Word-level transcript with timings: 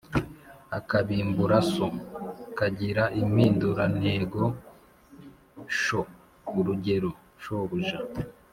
Akabimbura 0.77 1.57
“so” 1.73 1.87
kagira 2.57 3.03
impindurantego 3.21 4.41
“sho”. 5.79 6.01
Urugero: 6.57 7.09
shobuja 7.43 7.97